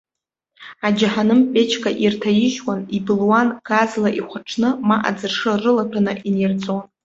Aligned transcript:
Аџьаҳаным 0.87 1.41
ԥечқәа 1.51 1.89
ирҭаижьуан, 2.03 2.81
ибылуан, 2.97 3.47
газла 3.67 4.09
ихәаҽны, 4.19 4.69
ма 4.87 4.97
аӡыршы 5.09 5.51
рылаҭәаны 5.61 6.13
инирҵәон. 6.27 6.83